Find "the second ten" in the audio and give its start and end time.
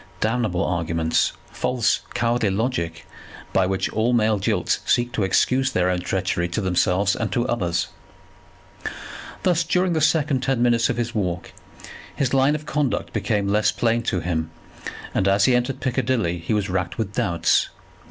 9.93-10.59